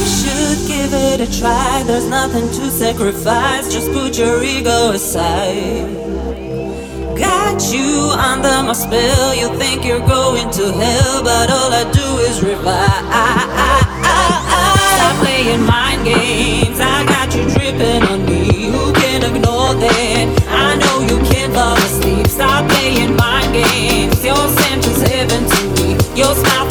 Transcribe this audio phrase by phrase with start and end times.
[0.00, 1.82] Should give it a try.
[1.86, 3.72] There's nothing to sacrifice.
[3.72, 5.84] Just put your ego aside.
[7.18, 9.34] Got you under my spell.
[9.34, 13.04] You think you're going to hell, but all I do is revive.
[14.96, 16.80] Stop playing mind games.
[16.80, 18.70] I got you dripping on me.
[18.72, 20.26] Who can ignore that?
[20.48, 22.26] I know you can't fall asleep.
[22.26, 24.24] Stop playing mind games.
[24.24, 25.90] Your is heaven to me.
[26.16, 26.69] Your smile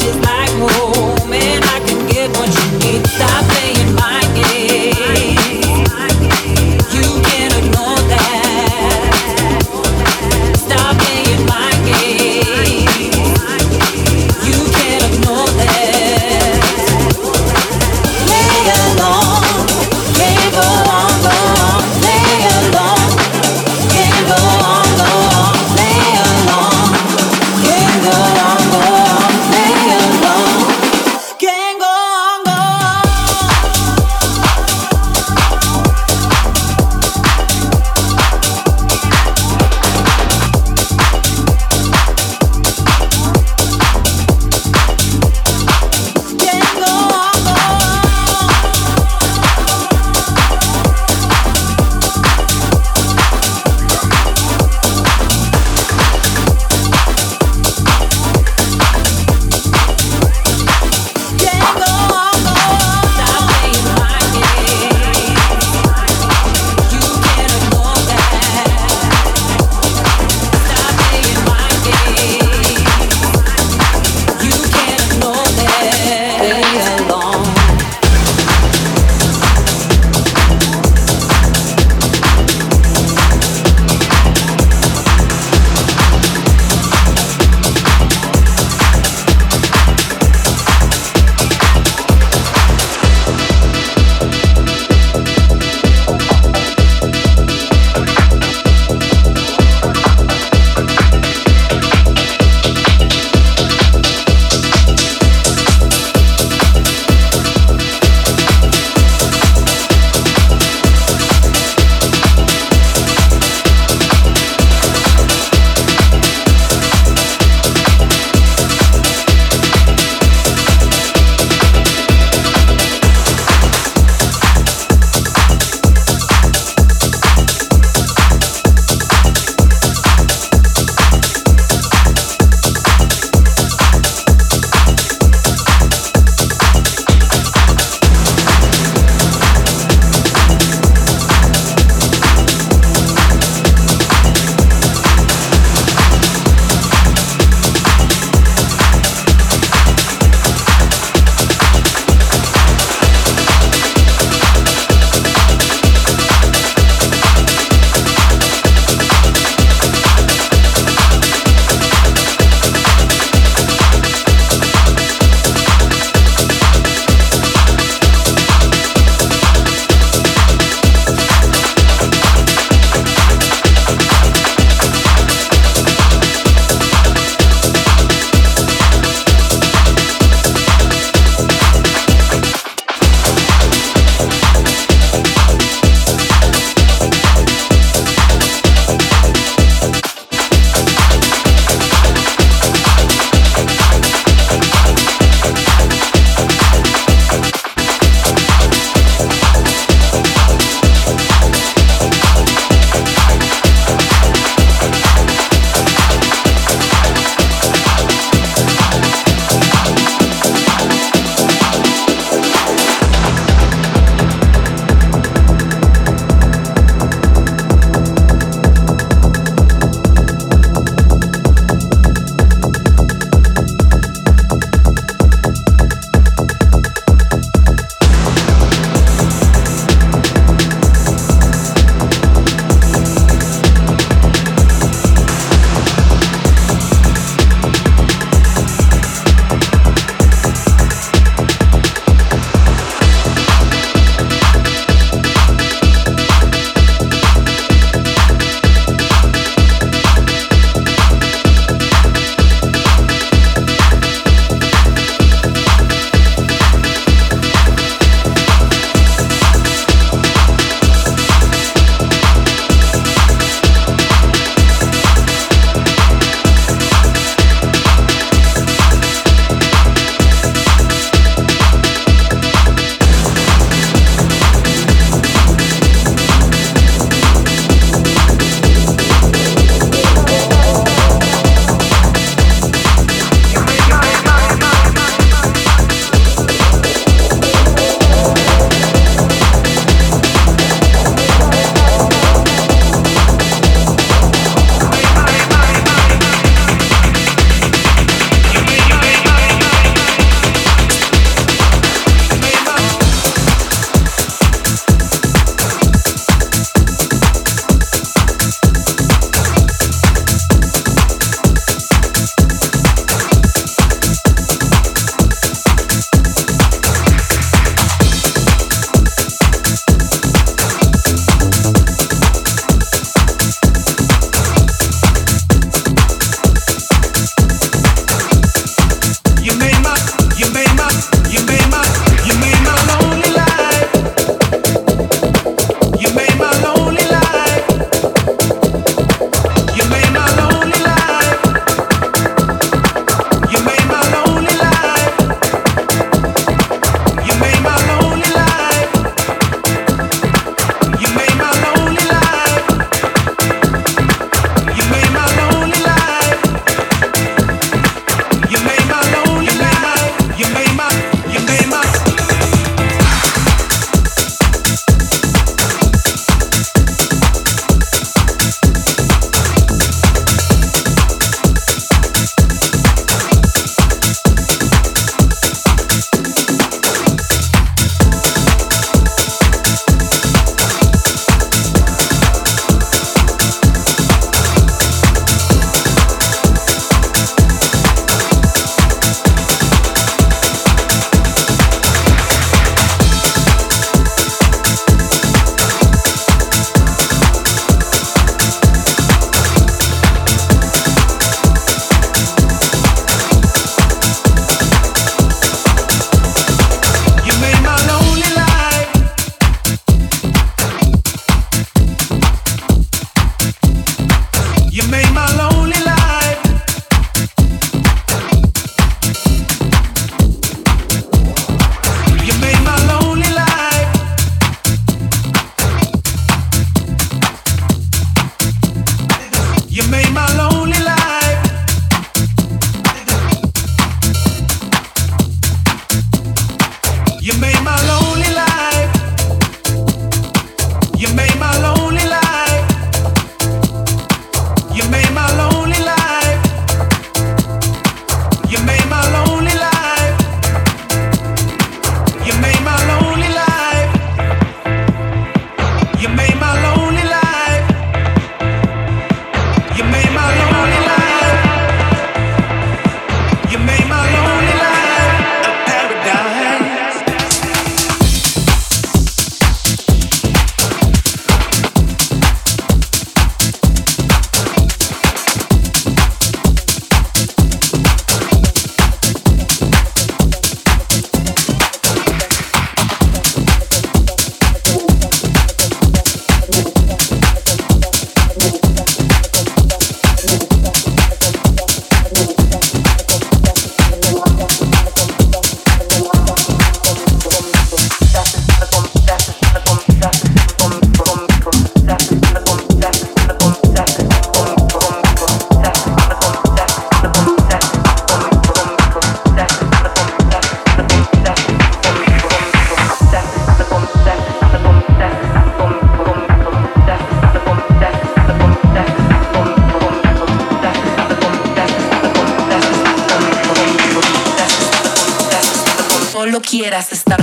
[526.60, 527.19] quieras estar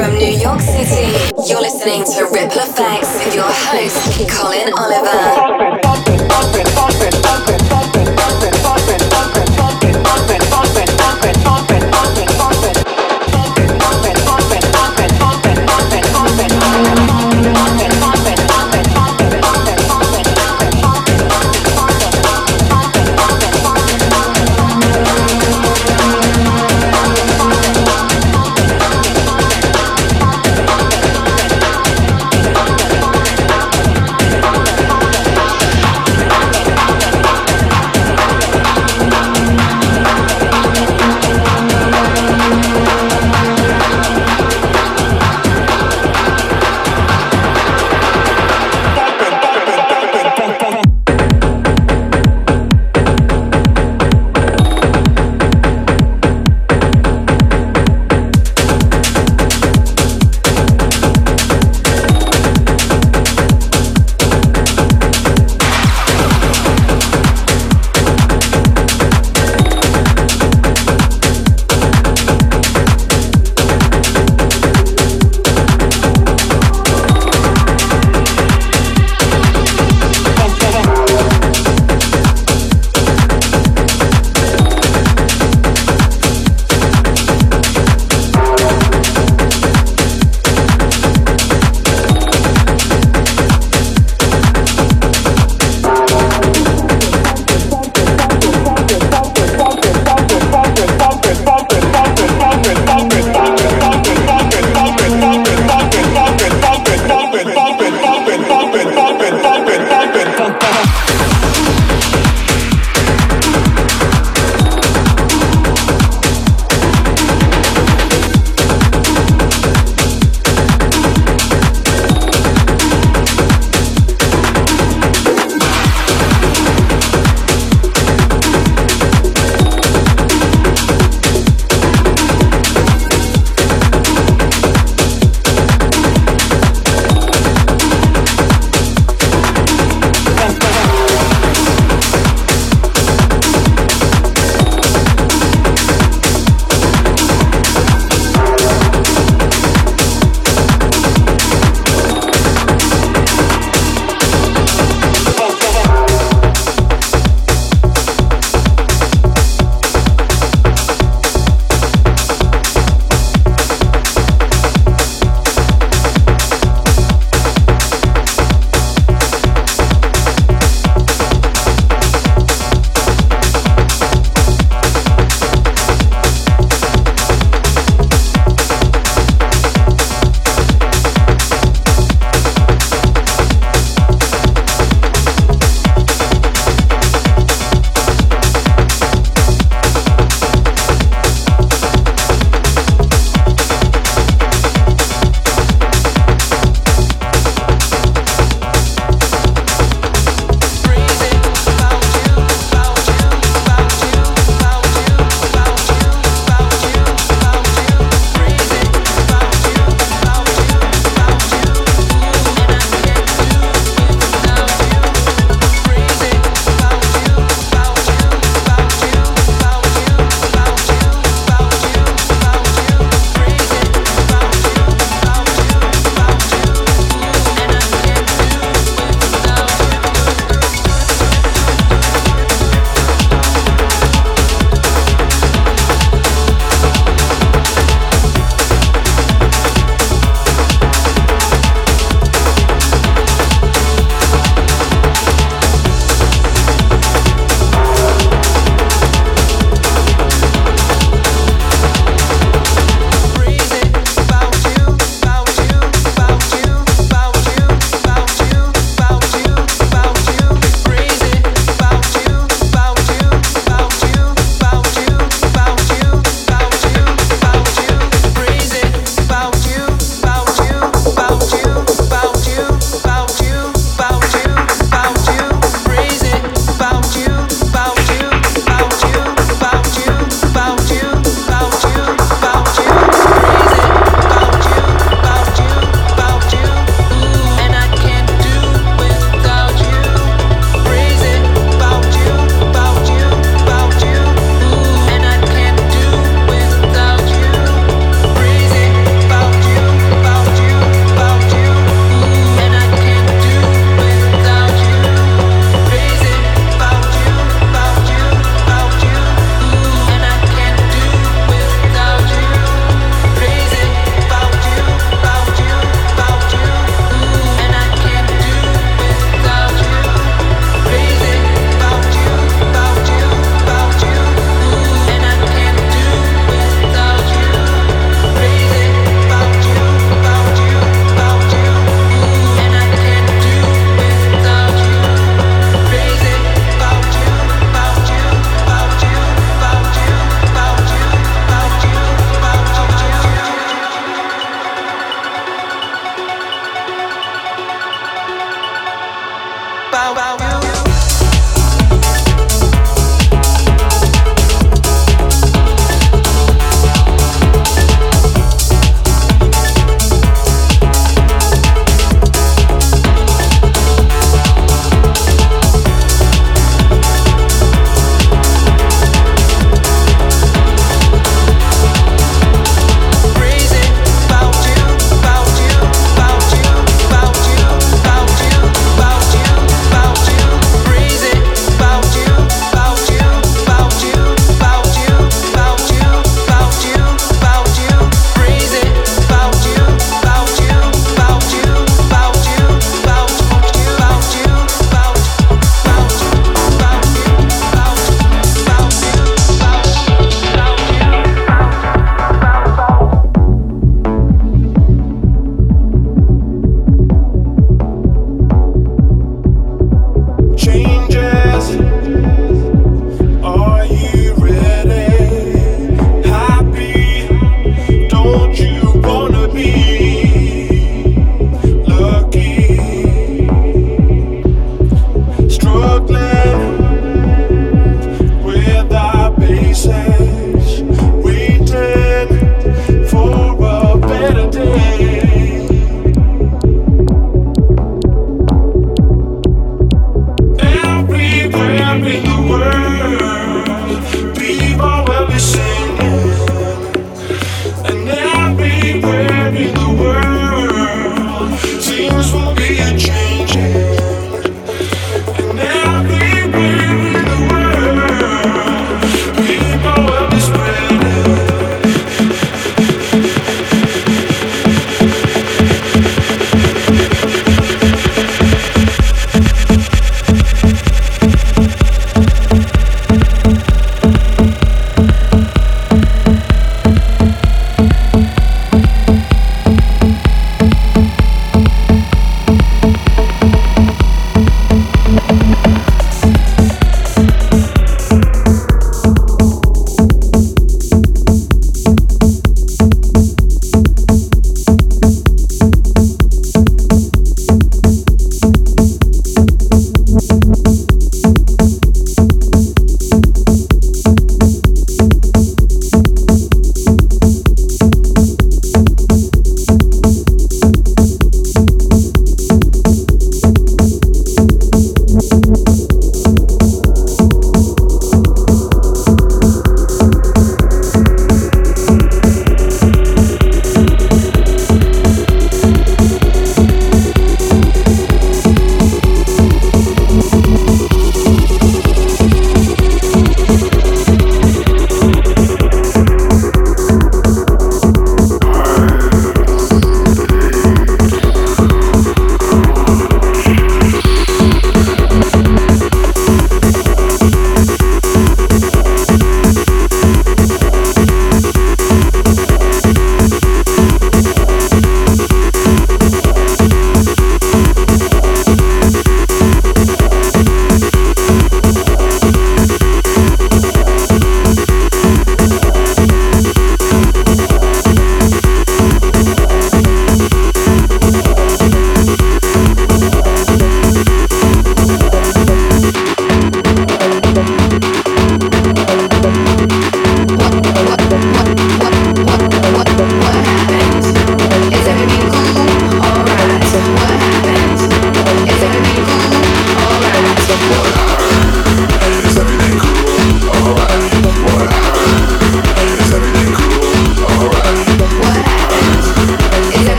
[0.00, 1.12] from New York City,
[1.46, 5.49] you're listening to Ripple Effects with your host, Colin Oliver.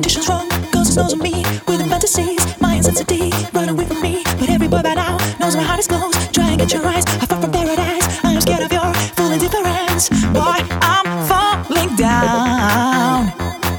[0.00, 0.48] Condition's wrong.
[0.72, 2.40] Ghosts knows me with fantasies.
[2.58, 5.86] My intensity run away from me, but every boy by now knows my heart is
[5.86, 6.16] closed.
[6.32, 7.04] Try and get your eyes.
[7.22, 8.06] I fall from paradise.
[8.24, 10.60] I am scared of your full indifference, boy.
[10.92, 13.28] I'm falling down.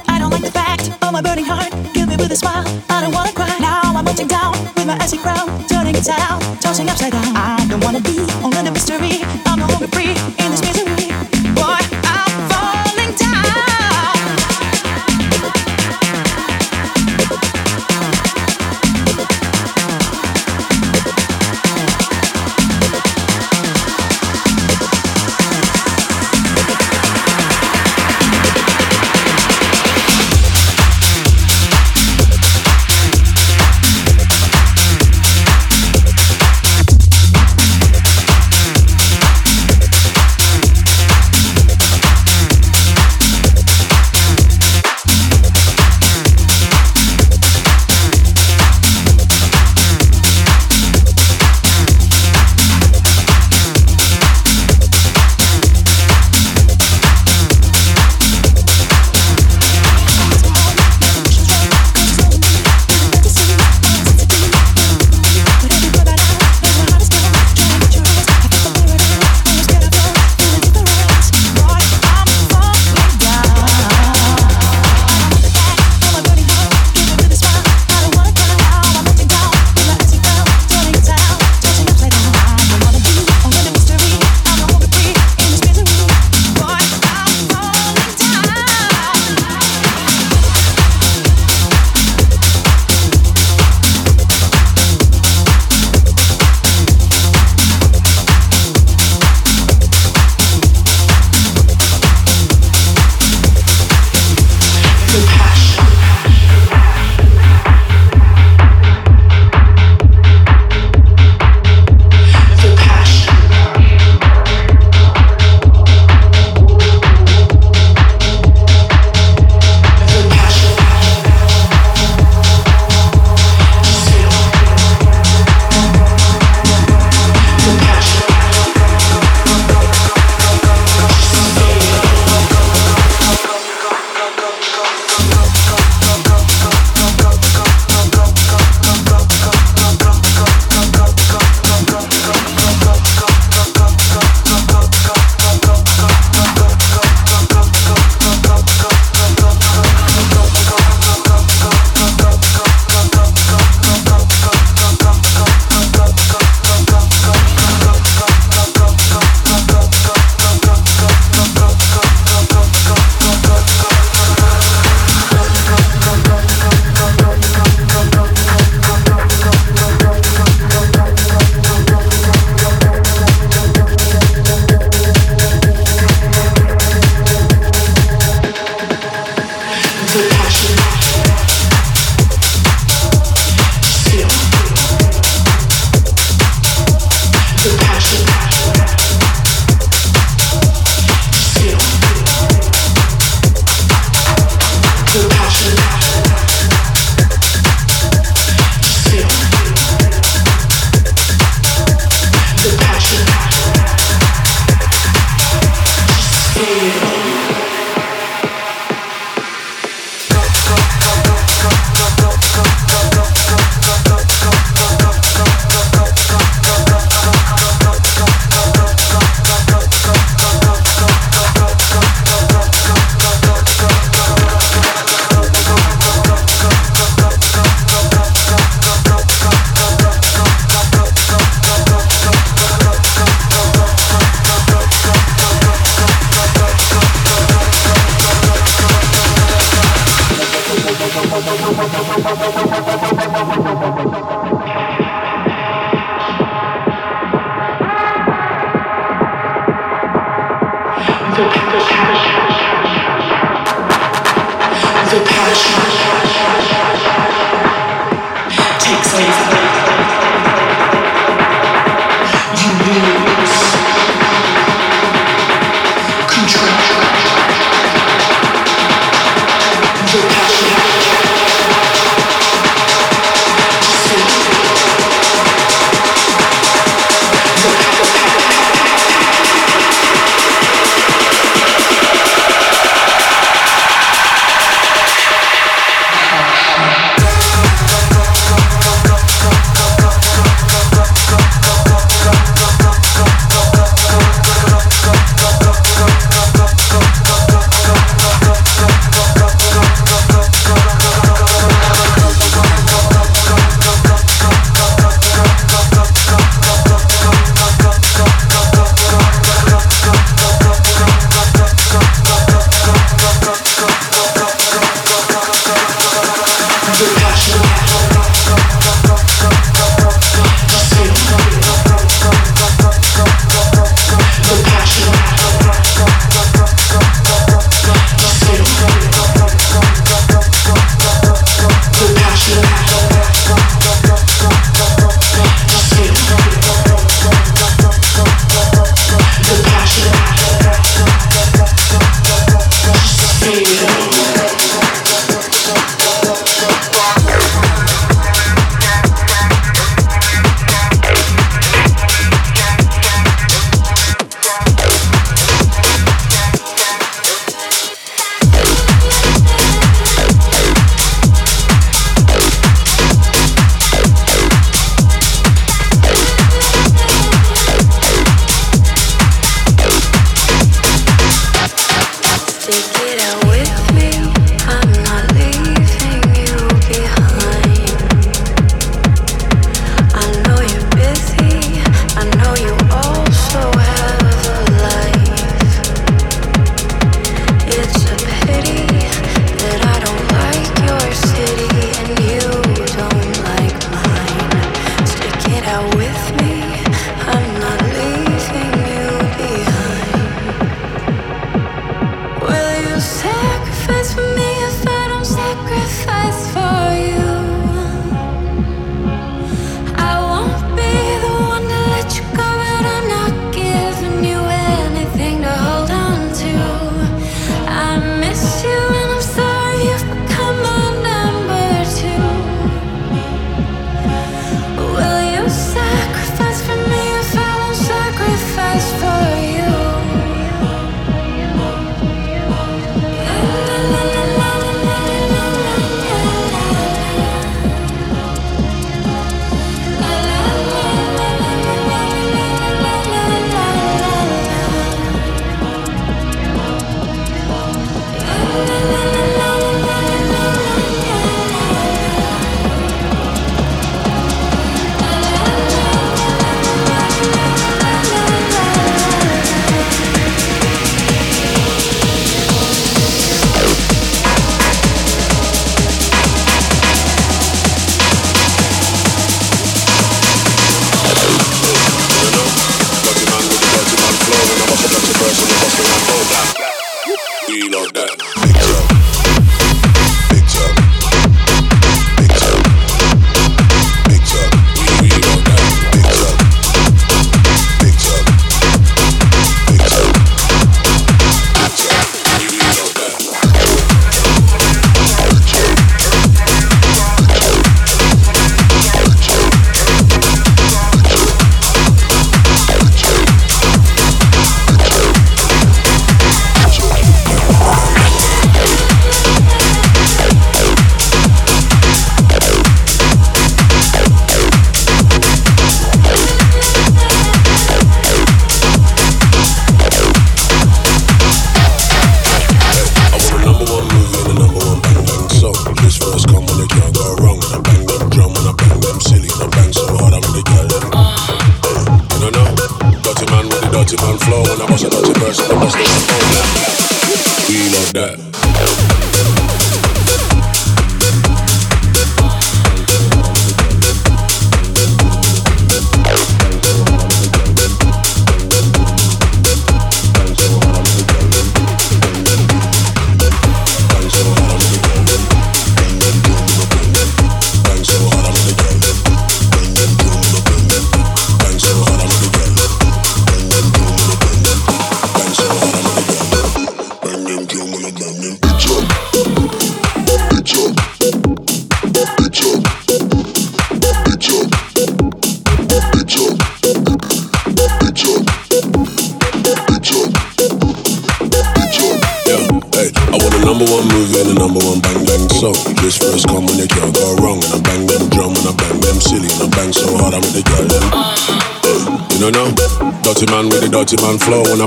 [0.06, 1.72] I don't like the fact of my burning heart.
[1.92, 2.66] Give me with a smile.
[2.88, 3.58] I don't wanna cry.
[3.58, 7.34] Now I'm melting down with my icy crown, turning inside out, tossing upside down.
[7.34, 9.26] I don't wanna be only the mystery.
[9.46, 10.14] I'm no longer free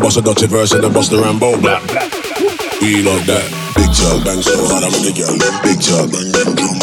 [0.06, 1.58] bust a dirty verse and then bust the Rambo.
[1.58, 1.82] Blah.
[2.78, 3.42] We love that.
[3.74, 5.34] Big talk, bang so hard, I'm in the girl.
[5.66, 6.78] Big talk, bang, bang, drum,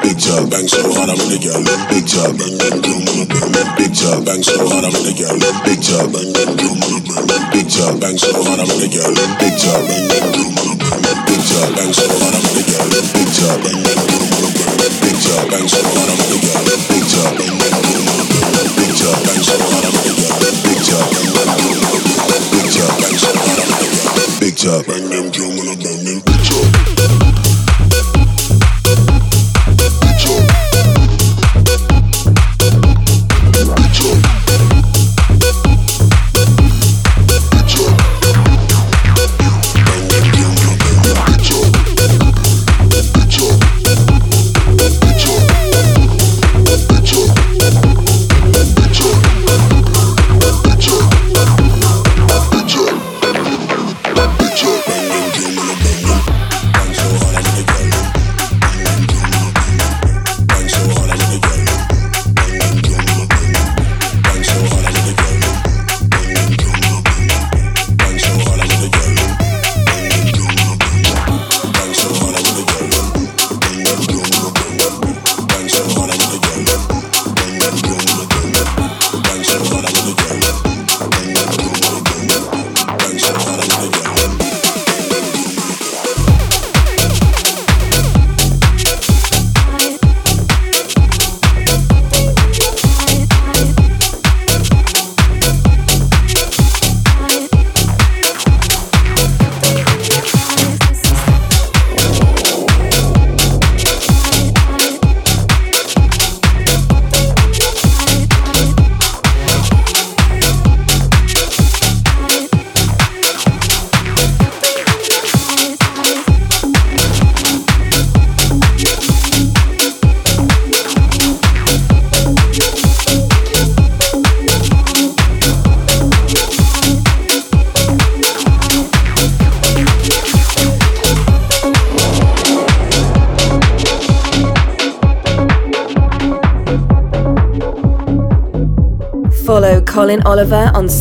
[0.00, 1.60] Big talk, bang so hard, I'm in the girl.
[1.92, 2.96] Big talk, bang, bang, drum,
[3.76, 5.36] Big talk, bang so hard, I'm in the girl.
[5.68, 6.80] Big talk, bang, bang, drum,
[7.52, 9.12] Big talk, bang so hard, I'm in the girl.
[9.36, 10.56] Big talk, bang, bang, drum,
[11.28, 12.88] Big talk, bang so hard, I'm in the girl.
[12.88, 14.32] Big talk, bang, bang, drum,
[15.04, 16.62] Big talk, bang so hard, I'm in the girl.
[16.88, 18.08] Big talk, bang, bang, drum,
[18.80, 20.15] Big talk, bang so hard, I'm in the girl.
[24.56, 26.25] Talk, bang them drum and I bang them.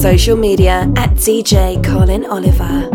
[0.06, 2.95] Social media at DJ Colin Oliver.